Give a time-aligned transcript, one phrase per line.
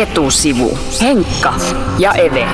[0.00, 0.78] Etusivu.
[1.00, 1.54] Henkka
[1.98, 2.48] ja Eve.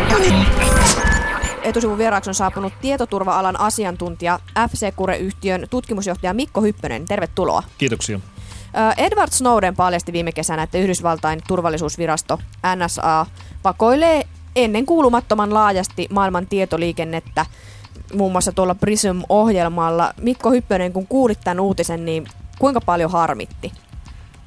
[1.62, 4.38] Etusivun vieraaksi on saapunut tietoturva-alan asiantuntija
[4.70, 7.06] FC-Kure-yhtiön tutkimusjohtaja Mikko Hyppönen.
[7.06, 7.62] Tervetuloa.
[7.78, 8.20] Kiitoksia.
[8.96, 12.38] Edward Snowden paljasti viime kesänä, että Yhdysvaltain turvallisuusvirasto
[12.76, 13.26] NSA
[13.62, 14.26] pakoilee
[14.56, 17.46] ennen kuulumattoman laajasti maailman tietoliikennettä
[18.14, 20.14] muun muassa tuolla Prism-ohjelmalla.
[20.20, 22.26] Mikko Hyppönen, kun kuulit tämän uutisen, niin
[22.58, 23.72] kuinka paljon harmitti?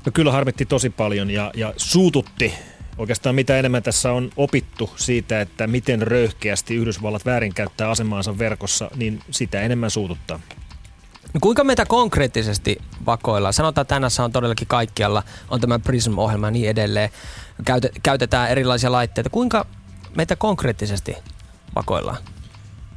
[0.05, 2.53] No kyllä harmitti tosi paljon ja, ja suututti.
[2.99, 9.21] Oikeastaan mitä enemmän tässä on opittu siitä, että miten röyhkeästi Yhdysvallat väärinkäyttää asemaansa verkossa, niin
[9.31, 10.39] sitä enemmän suututtaa.
[11.33, 13.53] No kuinka meitä konkreettisesti vakoillaan?
[13.53, 17.09] Sanotaan, että tänässä on todellakin kaikkialla, on tämä Prism-ohjelma ja niin edelleen.
[18.03, 19.29] Käytetään erilaisia laitteita.
[19.29, 19.65] Kuinka
[20.15, 21.15] meitä konkreettisesti
[21.75, 22.17] vakoillaan?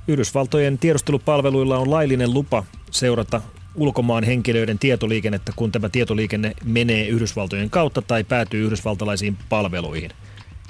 [0.08, 3.40] Yhdysvaltojen tiedustelupalveluilla on laillinen lupa seurata
[3.74, 10.10] ulkomaan henkilöiden tietoliikennettä, kun tämä tietoliikenne menee Yhdysvaltojen kautta tai päätyy yhdysvaltalaisiin palveluihin.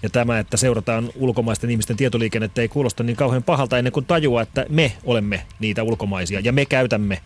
[0.02, 4.42] Ja tämä, että seurataan ulkomaisten ihmisten tietoliikennettä ei kuulosta niin kauhean pahalta ennen kuin tajua,
[4.42, 7.22] että me olemme niitä ulkomaisia ja me käytämme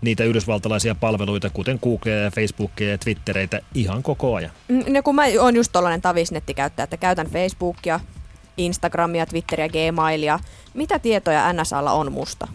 [0.00, 4.50] niitä yhdysvaltalaisia palveluita, kuten Googlea ja Facebookia ja Twittereitä ihan koko ajan.
[4.68, 8.00] No kun mä oon just tollainen tavisnettikäyttäjä, että käytän Facebookia,
[8.56, 10.38] Instagramia, Twitteriä, Gmailia.
[10.74, 12.48] Mitä tietoja NSAlla on musta?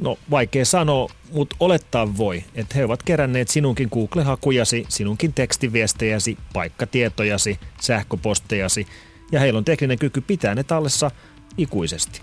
[0.00, 7.60] No vaikea sanoa, mutta olettaa voi, että he ovat keränneet sinunkin Google-hakujasi, sinunkin tekstiviestejäsi, paikkatietojasi,
[7.80, 8.86] sähköpostejasi
[9.32, 11.10] ja heillä on tekninen kyky pitää ne tallessa
[11.58, 12.20] ikuisesti.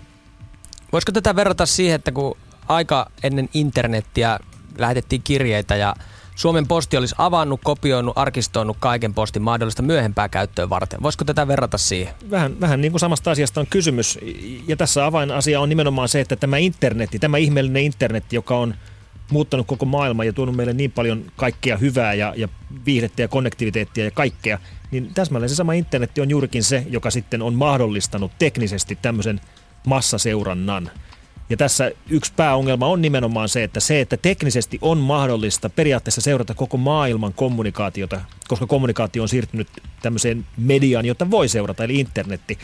[0.92, 2.36] Voisiko tätä verrata siihen, että kun
[2.68, 4.38] aika ennen internettiä
[4.78, 5.94] lähetettiin kirjeitä ja
[6.42, 11.02] Suomen posti olisi avannut, kopioinut, arkistoinut kaiken postin mahdollista myöhempää käyttöön varten.
[11.02, 12.14] Voisiko tätä verrata siihen?
[12.30, 14.18] Vähän, vähän niin kuin samasta asiasta on kysymys.
[14.66, 18.74] Ja tässä avainasia on nimenomaan se, että tämä internetti, tämä ihmeellinen internetti, joka on
[19.30, 22.48] muuttanut koko maailman ja tuonut meille niin paljon kaikkea hyvää ja, ja
[22.86, 24.58] viihdettä ja konnektiviteettia ja kaikkea,
[24.90, 29.40] niin täsmälleen se sama internetti on juurikin se, joka sitten on mahdollistanut teknisesti tämmöisen
[29.86, 30.90] massaseurannan–
[31.50, 36.54] ja tässä yksi pääongelma on nimenomaan se, että se, että teknisesti on mahdollista periaatteessa seurata
[36.54, 39.68] koko maailman kommunikaatiota, koska kommunikaatio on siirtynyt
[40.02, 42.58] tämmöiseen mediaan, jota voi seurata, eli internetti,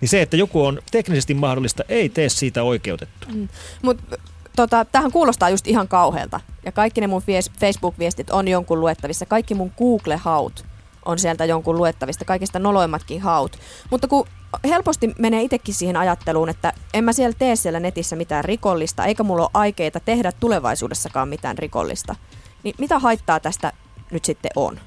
[0.00, 3.28] niin se, että joku on teknisesti mahdollista, ei tee siitä oikeutettu.
[3.34, 3.48] Mm.
[3.82, 4.16] Mutta
[4.56, 6.40] tota, tähän kuulostaa just ihan kauhealta.
[6.64, 7.22] Ja kaikki ne mun
[7.60, 9.26] Facebook-viestit on jonkun luettavissa.
[9.26, 10.64] Kaikki mun Google-haut
[11.04, 13.58] on sieltä jonkun luettavista, kaikista noloimmatkin haut.
[13.90, 14.26] Mutta kun
[14.64, 19.22] helposti menee itsekin siihen ajatteluun, että en mä siellä tee siellä netissä mitään rikollista, eikä
[19.22, 22.16] mulla ole aikeita tehdä tulevaisuudessakaan mitään rikollista.
[22.62, 23.72] Niin mitä haittaa tästä
[24.10, 24.80] nyt sitten on?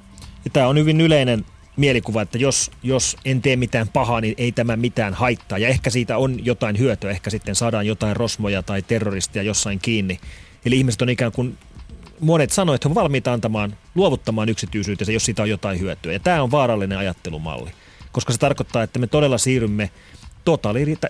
[0.54, 1.46] Tämä on hyvin yleinen
[1.78, 5.58] mielikuva, että jos, jos en tee mitään pahaa, niin ei tämä mitään haittaa.
[5.58, 10.20] Ja ehkä siitä on jotain hyötyä, ehkä sitten saadaan jotain rosmoja tai terroristia jossain kiinni.
[10.66, 11.58] Eli ihmiset on ikään kuin,
[12.20, 16.14] monet sanoivat, että he ovat valmiita antamaan, luovuttamaan yksityisyytensä, jos siitä on jotain hyötyä.
[16.14, 17.72] Ja tämä on vaarallinen ajattelumalli
[18.18, 19.90] koska se tarkoittaa, että me todella siirrymme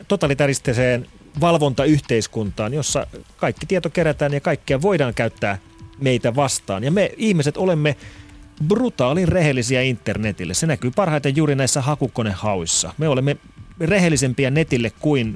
[0.08, 1.08] totalitaristiseen
[1.42, 3.08] valvontayhteiskuntaan, jossa
[3.38, 5.58] kaikki tieto kerätään ja kaikkea voidaan käyttää
[6.02, 6.84] meitä vastaan.
[6.84, 7.96] Ja me ihmiset olemme
[8.68, 10.54] brutaalin rehellisiä internetille.
[10.54, 12.94] Se näkyy parhaiten juuri näissä hakukonehauissa.
[12.98, 13.38] Me olemme
[13.80, 15.36] rehellisempiä netille kuin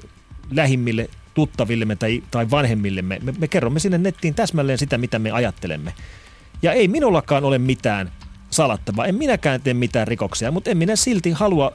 [0.52, 1.10] lähimmille
[1.42, 3.20] tuttavillemme tai, tai vanhemmillemme.
[3.24, 5.94] Me, me kerromme sinne nettiin täsmälleen sitä, mitä me ajattelemme.
[6.62, 8.12] Ja ei minullakaan ole mitään
[8.50, 9.06] salattavaa.
[9.06, 11.74] En minäkään tee mitään rikoksia, mutta en minä silti halua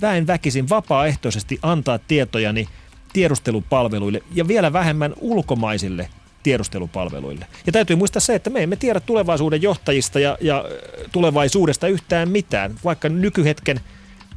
[0.00, 2.68] väen väkisin vapaaehtoisesti antaa tietojani
[3.12, 6.08] tiedustelupalveluille ja vielä vähemmän ulkomaisille
[6.42, 7.46] tiedustelupalveluille.
[7.66, 10.64] Ja täytyy muistaa se, että me emme tiedä tulevaisuuden johtajista ja, ja
[11.12, 13.80] tulevaisuudesta yhtään mitään, vaikka nykyhetken–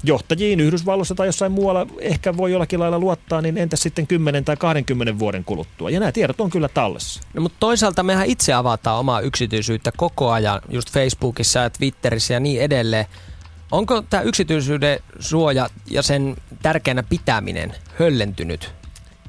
[0.03, 4.57] johtajiin Yhdysvalloissa tai jossain muualla ehkä voi jollakin lailla luottaa, niin entä sitten 10 tai
[4.57, 5.89] 20 vuoden kuluttua?
[5.89, 7.21] Ja nämä tiedot on kyllä tallessa.
[7.33, 12.39] No, mutta toisaalta mehän itse avataan omaa yksityisyyttä koko ajan, just Facebookissa ja Twitterissä ja
[12.39, 13.05] niin edelleen.
[13.71, 18.80] Onko tämä yksityisyyden suoja ja sen tärkeänä pitäminen höllentynyt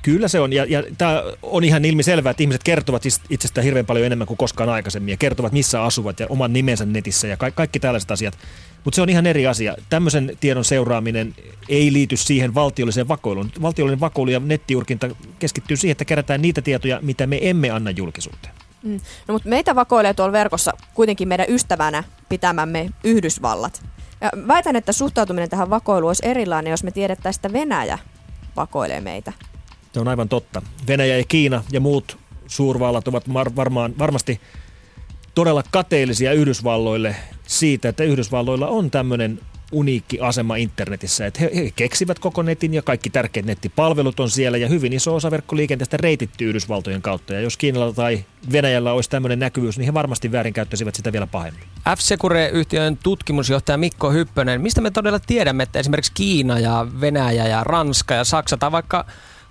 [0.02, 4.06] Kyllä se on, ja, ja tämä on ihan ilmiselvää, että ihmiset kertovat itsestään hirveän paljon
[4.06, 7.80] enemmän kuin koskaan aikaisemmin, ja kertovat missä asuvat ja oman nimensä netissä ja ka- kaikki
[7.80, 8.38] tällaiset asiat.
[8.84, 9.77] Mutta se on ihan eri asia.
[9.88, 11.34] Tämmöisen tiedon seuraaminen
[11.68, 13.53] ei liity siihen valtiolliseen vakoiluun.
[13.62, 18.54] Valtiollinen vakoilu ja nettiurkinta keskittyy siihen, että kerätään niitä tietoja, mitä me emme anna julkisuuteen.
[18.82, 19.00] Mm.
[19.28, 23.82] No, mutta meitä vakoilee tuolla verkossa kuitenkin meidän ystävänä pitämämme Yhdysvallat.
[24.21, 27.98] Ja väitän, että suhtautuminen tähän vakoiluun olisi erilainen, jos me tiedettäisiin, että Venäjä
[28.56, 29.32] vakoilee meitä.
[29.92, 30.62] Se on aivan totta.
[30.89, 34.41] Venäjä ja Kiina ja muut suurvallat ovat varmaan, varmasti
[35.34, 37.16] todella kateellisia Yhdysvalloille
[37.47, 39.39] siitä, että Yhdysvalloilla on tämmöinen
[39.72, 44.59] uniikki asema internetissä, että he, he keksivät koko netin ja kaikki tärkeät nettipalvelut on siellä
[44.59, 47.34] ja hyvin iso osa verkkoliikenteestä reitittyy Yhdysvaltojen kautta.
[47.34, 51.62] Ja jos Kiinalla tai Venäjällä olisi tämmöinen näkyvyys, niin he varmasti väärinkäyttäisivät sitä vielä pahemmin.
[51.97, 58.15] F-Secure-yhtiön tutkimusjohtaja Mikko Hyppönen, mistä me todella tiedämme, että esimerkiksi Kiina ja Venäjä ja Ranska
[58.15, 59.04] ja Saksa tai vaikka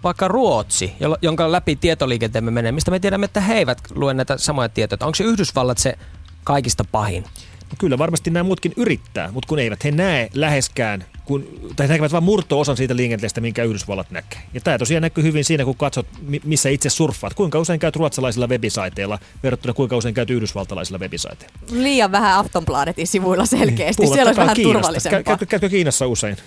[0.03, 4.69] vaikka Ruotsi, jonka läpi tietoliikenteemme menee, mistä me tiedämme, että he eivät lue näitä samoja
[4.69, 5.05] tietoja.
[5.05, 5.97] Onko se Yhdysvallat se
[6.43, 7.23] kaikista pahin?
[7.23, 11.93] No kyllä varmasti nämä muutkin yrittää, mutta kun eivät he näe läheskään, kun, tai he
[11.93, 14.41] näkevät vain murto-osan siitä liikenteestä, minkä Yhdysvallat näkee.
[14.53, 16.07] Ja tämä tosiaan näkyy hyvin siinä, kun katsot,
[16.43, 17.33] missä itse surffaat.
[17.33, 21.55] Kuinka usein käyt ruotsalaisilla webisaiteilla verrattuna kuinka usein käyt yhdysvaltalaisilla webisaiteilla.
[21.71, 24.01] Liian vähän Aftonbladetin sivuilla selkeästi.
[24.01, 24.77] Niin, Siellä olisi vähän Kiinasta.
[24.77, 25.37] turvallisempaa.
[25.37, 26.37] Käytkö, Kiinassa usein?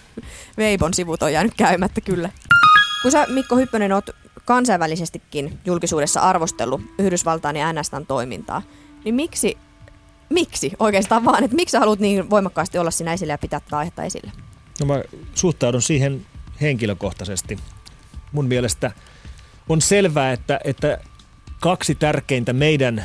[0.56, 2.30] Veipon sivut on jäänyt käymättä kyllä.
[3.04, 4.10] Kun sä Mikko Hyppönen oot
[4.44, 8.62] kansainvälisestikin julkisuudessa arvostellut Yhdysvaltain ja NSTn toimintaa,
[9.04, 9.58] niin miksi,
[10.30, 13.78] miksi oikeastaan vaan, että miksi sä haluat niin voimakkaasti olla siinä esillä ja pitää tätä
[13.78, 14.30] aihetta esillä?
[14.80, 15.02] No mä
[15.34, 16.26] suhtaudun siihen
[16.60, 17.58] henkilökohtaisesti.
[18.32, 18.92] Mun mielestä
[19.68, 20.98] on selvää, että, että
[21.60, 23.04] kaksi tärkeintä meidän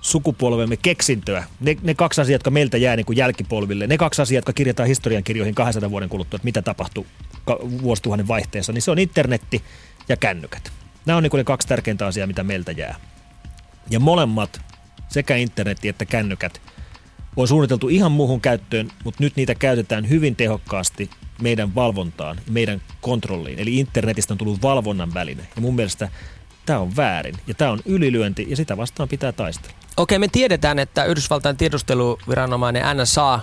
[0.00, 4.38] sukupolvemme keksintöä, ne, ne kaksi asiaa, jotka meiltä jää niin kuin jälkipolville, ne kaksi asiaa,
[4.38, 7.06] jotka kirjataan historiankirjoihin 200 vuoden kuluttua, että mitä tapahtui
[7.82, 9.62] vuosituhannen vaihteessa, niin se on internetti
[10.08, 10.72] ja kännykät.
[11.06, 12.94] Nämä on niin kuin ne kaksi tärkeintä asiaa, mitä meiltä jää.
[13.90, 14.60] Ja molemmat,
[15.08, 16.60] sekä internetti että kännykät,
[17.36, 21.10] on suunniteltu ihan muuhun käyttöön, mutta nyt niitä käytetään hyvin tehokkaasti
[21.42, 23.58] meidän valvontaan, meidän kontrolliin.
[23.58, 25.46] Eli internetistä on tullut valvonnan väline.
[25.56, 26.08] Ja mun mielestä
[26.66, 29.76] tämä on väärin ja tämä on ylilyönti ja sitä vastaan pitää taistella.
[29.96, 33.40] Okei, me tiedetään, että Yhdysvaltain tiedusteluviranomainen NSA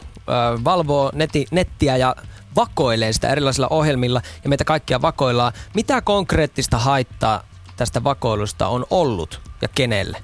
[0.64, 2.16] valvoo neti, nettiä ja
[2.56, 5.54] vakoilee sitä erilaisilla ohjelmilla ja meitä kaikkia vakoillaan.
[5.74, 7.44] Mitä konkreettista haittaa
[7.76, 10.18] tästä vakoilusta on ollut ja kenelle?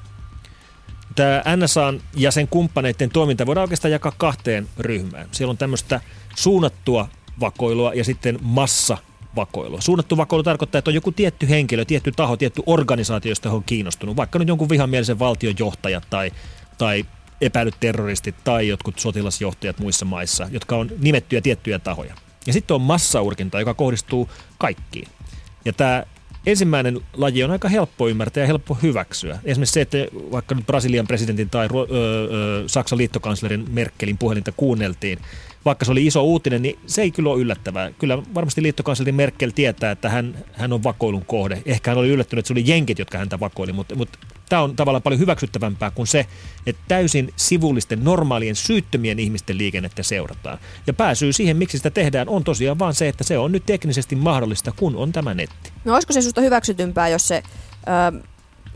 [1.16, 5.28] Tämä NSA ja sen kumppaneiden toiminta voidaan oikeastaan jakaa kahteen ryhmään.
[5.32, 6.02] Siellä on tämmöistä
[6.36, 7.08] suunnattua
[7.40, 8.98] vakoilua ja sitten massa
[9.36, 9.82] vakoilua.
[9.82, 14.16] Suunnattu vakoilu tarkoittaa, että on joku tietty henkilö, tietty taho, tietty organisaatio, josta on kiinnostunut.
[14.16, 16.32] Vaikka nyt jonkun vihamielisen valtionjohtajat tai,
[16.78, 17.06] tai
[17.42, 22.16] epäilyt terroristit tai jotkut sotilasjohtajat muissa maissa, jotka on nimettyjä tiettyjä tahoja.
[22.48, 25.08] Ja sitten on massaurkinta, joka kohdistuu kaikkiin.
[25.66, 26.04] Ja tämä
[26.46, 29.40] ensimmäinen laji on aika helppo ymmärtää ja helppo hyväksyä.
[29.44, 35.20] Esimerkiksi se, että vaikka nyt Brasilian presidentin tai ö, ö, Saksan liittokanslerin Merkelin puhelinta kuunneltiin,
[35.66, 37.92] vaikka se oli iso uutinen, niin se ei kyllä ole yllättävää.
[37.92, 41.62] Kyllä varmasti liittokansleri Merkel tietää, että hän, hän on vakoilun kohde.
[41.66, 44.20] Ehkä hän oli yllättynyt, että se oli jenkit, jotka häntä vakoili, mutta, mutta
[44.50, 46.26] tämä on tavallaan paljon hyväksyttävämpää kuin se,
[46.66, 50.58] että täysin sivullisten normaalien syyttömien ihmisten liikennettä seurataan.
[50.88, 54.16] Ja pääsyy siihen, miksi sitä tehdään, on tosiaan vaan se, että se on nyt teknisesti
[54.16, 55.72] mahdollista, kun on tämä netti.
[55.86, 57.44] No olisiko se susta hyväksytympää, jos se...
[58.16, 58.30] Ö,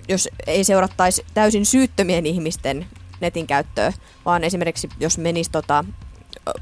[0.10, 2.86] jos ei seurattaisi täysin syyttömien ihmisten
[3.22, 3.94] netin käyttöä,
[4.26, 5.86] vaan esimerkiksi jos menisi tota,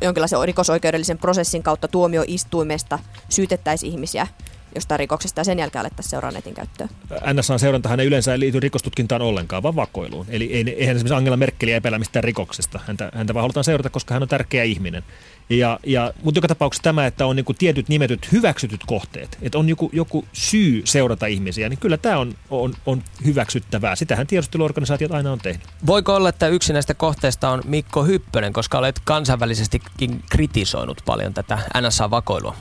[0.01, 2.99] jonkinlaisen rikosoikeudellisen prosessin kautta tuomioistuimesta
[3.29, 4.27] syytettäisiin ihmisiä
[4.75, 6.87] jostain rikoksesta ja sen jälkeen alettaisiin seuraa netin käyttöä.
[7.33, 10.25] NSA-seurantahan ei yleensä liity rikostutkintaan ollenkaan, vaan vakoiluun.
[10.29, 12.79] Eli eihän esimerkiksi Angela Merkeliä epäillä mistään rikoksesta.
[12.87, 15.03] Häntä, häntä vaan halutaan seurata, koska hän on tärkeä ihminen.
[15.49, 19.69] Ja, ja, mutta joka tapauksessa tämä, että on niinku tietyt nimetyt hyväksytyt kohteet, että on
[19.69, 23.95] joku, joku syy seurata ihmisiä, niin kyllä tämä on, on, on hyväksyttävää.
[23.95, 25.67] Sitähän tiedusteluorganisaatiot aina on tehnyt.
[25.85, 31.57] Voiko olla, että yksi näistä kohteista on Mikko Hyppönen, koska olet kansainvälisestikin kritisoinut paljon tätä
[31.81, 32.55] NSA-vakoilua?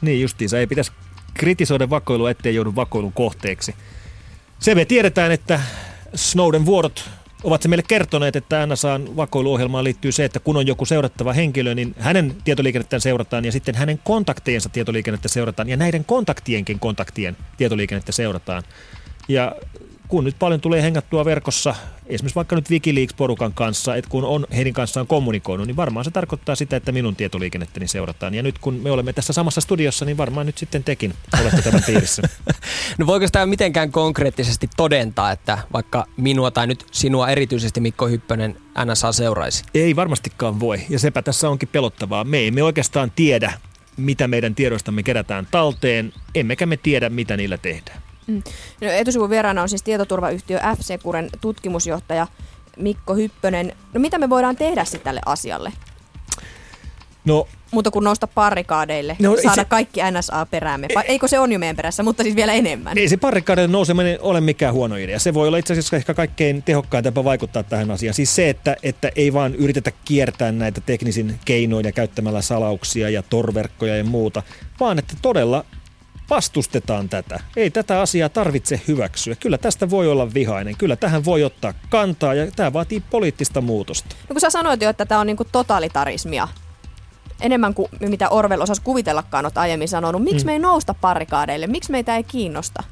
[0.00, 0.92] Niin justiinsa, ei pitäisi
[1.34, 3.74] kritisoida vakoilua, ettei joudu vakoilun kohteeksi.
[4.58, 5.60] Se me tiedetään, että
[6.14, 7.10] Snowden vuorot
[7.44, 11.74] ovat se meille kertoneet, että NSAn vakoiluohjelmaan liittyy se, että kun on joku seurattava henkilö,
[11.74, 18.12] niin hänen tietoliikennettään seurataan ja sitten hänen kontaktiensa tietoliikennettä seurataan ja näiden kontaktienkin kontaktien tietoliikennettä
[18.12, 18.62] seurataan.
[19.28, 19.56] Ja
[20.10, 21.74] kun nyt paljon tulee hengattua verkossa,
[22.06, 26.54] esimerkiksi vaikka nyt Wikileaks-porukan kanssa, että kun on heidän kanssaan kommunikoinut, niin varmaan se tarkoittaa
[26.54, 28.34] sitä, että minun tietoliikennettäni seurataan.
[28.34, 31.82] Ja nyt kun me olemme tässä samassa studiossa, niin varmaan nyt sitten tekin olette tämän
[31.86, 32.22] piirissä.
[32.98, 38.56] no voiko sitä mitenkään konkreettisesti todentaa, että vaikka minua tai nyt sinua erityisesti Mikko Hyppönen
[38.84, 39.64] NSA seuraisi?
[39.74, 42.24] Ei varmastikaan voi, ja sepä tässä onkin pelottavaa.
[42.24, 43.52] Me emme oikeastaan tiedä,
[43.96, 48.09] mitä meidän tiedostamme kerätään talteen, emmekä me tiedä, mitä niillä tehdään.
[48.30, 48.42] Mm.
[48.80, 52.26] No, etusivun vieraana on siis tietoturvayhtiö F-Securen tutkimusjohtaja
[52.76, 53.72] Mikko Hyppönen.
[53.94, 55.72] No mitä me voidaan tehdä sitten tälle asialle?
[57.24, 60.88] No, Mutta kun nousta parikaadeille, no, saada se, kaikki NSA peräämme.
[61.04, 62.98] Eikö se on jo meidän perässä, mutta siis vielä enemmän.
[62.98, 65.18] Ei se parikaadeille nouseminen ole mikään huono idea.
[65.18, 68.14] Se voi olla itse asiassa ehkä kaikkein tehokkain tapa vaikuttaa tähän asiaan.
[68.14, 73.22] Siis se, että, että ei vaan yritetä kiertää näitä teknisin keinoin ja käyttämällä salauksia ja
[73.22, 74.42] torverkkoja ja muuta,
[74.80, 75.64] vaan että todella
[76.30, 77.40] vastustetaan tätä.
[77.56, 79.34] Ei tätä asiaa tarvitse hyväksyä.
[79.34, 80.76] Kyllä tästä voi olla vihainen.
[80.76, 84.16] Kyllä tähän voi ottaa kantaa ja tämä vaatii poliittista muutosta.
[84.28, 86.48] No kun sä sanoit jo, että tämä on niinku totalitarismia,
[87.40, 90.24] enemmän kuin mitä Orwell osasi kuvitellakaan, olet aiemmin sanonut.
[90.24, 90.46] Miksi Mm.
[90.46, 91.66] me ei nousta parikaadeille?
[91.66, 92.82] Miksi meitä ei kiinnosta?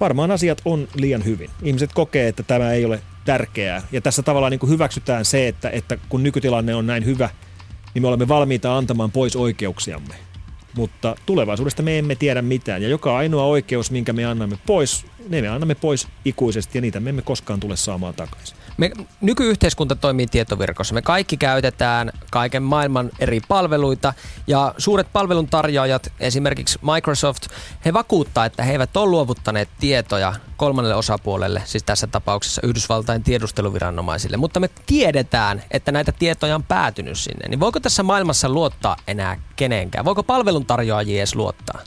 [0.00, 1.50] Varmaan asiat on liian hyvin.
[1.62, 3.82] Ihmiset kokee, että tämä ei ole tärkeää.
[3.92, 7.30] Ja tässä tavallaan niin kuin hyväksytään se, että, että kun nykytilanne on näin hyvä,
[7.94, 10.14] niin me olemme valmiita antamaan pois oikeuksiamme.
[10.76, 12.82] Mutta tulevaisuudesta me emme tiedä mitään.
[12.82, 17.00] Ja joka ainoa oikeus, minkä me annamme pois, ne me annamme pois ikuisesti ja niitä
[17.00, 18.56] me emme koskaan tule saamaan takaisin.
[18.76, 20.94] Me, nykyyhteiskunta toimii tietovirkossa.
[20.94, 24.14] Me kaikki käytetään kaiken maailman eri palveluita
[24.46, 27.46] ja suuret palveluntarjoajat, esimerkiksi Microsoft,
[27.84, 34.36] he vakuuttaa, että he eivät ole luovuttaneet tietoja kolmannelle osapuolelle, siis tässä tapauksessa Yhdysvaltain tiedusteluviranomaisille,
[34.36, 37.48] mutta me tiedetään, että näitä tietoja on päätynyt sinne.
[37.48, 40.04] Niin voiko tässä maailmassa luottaa enää kenenkään?
[40.04, 41.80] Voiko palveluntarjoajia edes luottaa?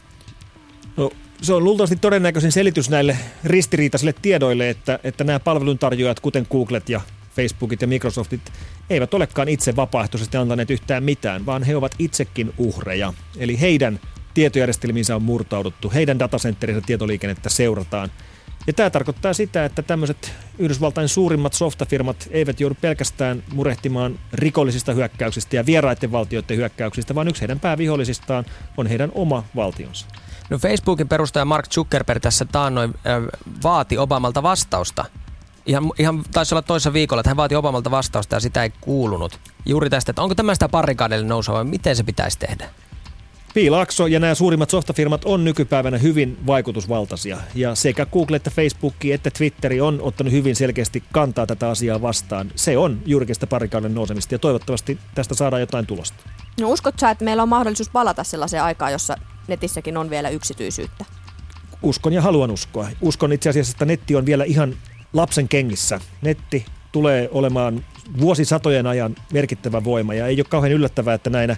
[0.97, 1.11] No,
[1.41, 7.01] se on luultavasti todennäköisin selitys näille ristiriitaisille tiedoille, että, että nämä palveluntarjoajat, kuten Googlet ja
[7.35, 8.41] Facebookit ja Microsoftit,
[8.89, 13.13] eivät olekaan itse vapaaehtoisesti antaneet yhtään mitään, vaan he ovat itsekin uhreja.
[13.37, 13.99] Eli heidän
[14.33, 18.11] tietojärjestelmiinsä on murtauduttu, heidän datacenterinsä tietoliikennettä seurataan.
[18.67, 25.55] Ja tämä tarkoittaa sitä, että tämmöiset Yhdysvaltain suurimmat softafirmat eivät joudu pelkästään murehtimaan rikollisista hyökkäyksistä
[25.55, 28.45] ja vieraiden valtioiden hyökkäyksistä, vaan yksi heidän päävihollisistaan
[28.77, 30.07] on heidän oma valtionsa.
[30.49, 33.23] No Facebookin perustaja Mark Zuckerberg tässä taannoin äh,
[33.63, 35.05] vaati Obamalta vastausta.
[35.65, 39.39] Ihan, ihan taisi olla toisessa viikolla, että hän vaati Obamalta vastausta ja sitä ei kuulunut.
[39.65, 42.69] Juuri tästä, että onko tämä sitä parikaadelle nousua vai miten se pitäisi tehdä?
[43.53, 47.37] Piilaakso ja nämä suurimmat softafirmat on nykypäivänä hyvin vaikutusvaltaisia.
[47.55, 52.51] Ja sekä Google että Facebook että Twitteri on ottanut hyvin selkeästi kantaa tätä asiaa vastaan.
[52.55, 56.17] Se on juurikista parikauden nousemista ja toivottavasti tästä saadaan jotain tulosta.
[56.61, 61.05] No uskot sä, että meillä on mahdollisuus palata sellaiseen aikaan, jossa netissäkin on vielä yksityisyyttä?
[61.81, 62.87] Uskon ja haluan uskoa.
[63.01, 64.75] Uskon itse asiassa, että netti on vielä ihan
[65.13, 65.99] lapsen kengissä.
[66.21, 67.85] Netti tulee olemaan
[68.19, 71.55] vuosisatojen ajan merkittävä voima ja ei ole kauhean yllättävää, että näinä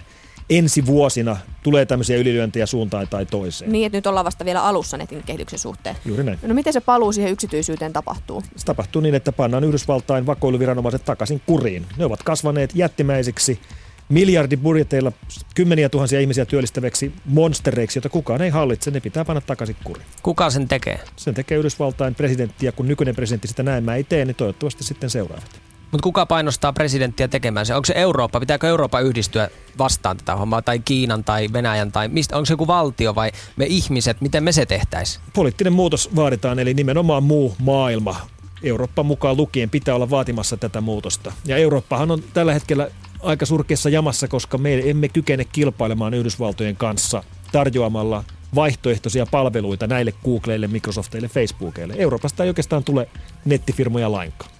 [0.50, 3.72] ensi vuosina tulee tämmöisiä ylilyöntejä suuntaan tai toiseen.
[3.72, 5.96] Niin, että nyt ollaan vasta vielä alussa netin kehityksen suhteen.
[6.04, 6.38] Juuri näin.
[6.42, 8.42] No miten se paluu siihen yksityisyyteen tapahtuu?
[8.56, 11.86] Se tapahtuu niin, että pannaan Yhdysvaltain vakoiluviranomaiset takaisin kuriin.
[11.96, 13.60] Ne ovat kasvaneet jättimäisiksi
[14.08, 15.12] miljardibudjeteilla
[15.54, 18.90] kymmeniä tuhansia ihmisiä työllistäväksi monstereiksi, jota kukaan ei hallitse.
[18.90, 20.06] Ne pitää panna takaisin kuriin.
[20.22, 21.00] Kuka sen tekee?
[21.16, 25.10] Sen tekee Yhdysvaltain presidentti ja kun nykyinen presidentti sitä näin ei tee, niin toivottavasti sitten
[25.10, 25.60] seuraavat.
[25.92, 27.74] Mutta kuka painostaa presidenttiä tekemään se?
[27.74, 28.40] Onko se Eurooppa?
[28.40, 30.62] Pitääkö Eurooppa yhdistyä vastaan tätä hommaa?
[30.62, 31.92] Tai Kiinan tai Venäjän?
[31.92, 32.36] Tai mistä?
[32.36, 34.20] Onko se joku valtio vai me ihmiset?
[34.20, 35.24] Miten me se tehtäisiin?
[35.34, 38.28] Poliittinen muutos vaaditaan, eli nimenomaan muu maailma.
[38.62, 41.32] Eurooppa mukaan lukien pitää olla vaatimassa tätä muutosta.
[41.44, 42.88] Ja Eurooppahan on tällä hetkellä
[43.22, 47.22] aika surkeassa jamassa, koska me emme kykene kilpailemaan Yhdysvaltojen kanssa
[47.52, 48.24] tarjoamalla
[48.54, 51.94] vaihtoehtoisia palveluita näille Googleille, Microsofteille, Facebookeille.
[51.98, 53.08] Euroopasta ei oikeastaan tule
[53.44, 54.50] nettifirmoja lainkaan.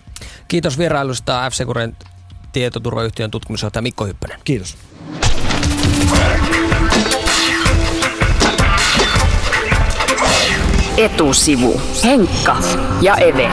[0.49, 1.55] Kiitos vierailusta f
[2.53, 4.41] tietoturvayhtiön tutkimusjohtaja Mikko Hyppönen.
[4.45, 4.77] Kiitos.
[10.99, 11.81] Etusivu.
[12.03, 12.57] Henkka
[13.03, 13.49] ja Eve.